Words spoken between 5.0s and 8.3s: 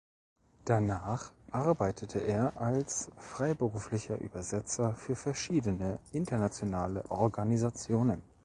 verschiedene internationale Organisationen.